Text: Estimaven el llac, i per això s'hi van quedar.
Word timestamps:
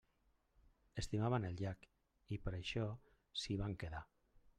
Estimaven 1.01 1.45
el 1.49 1.59
llac, 1.59 1.85
i 2.37 2.39
per 2.47 2.55
això 2.61 2.87
s'hi 3.43 3.59
van 3.61 3.77
quedar. 3.85 4.03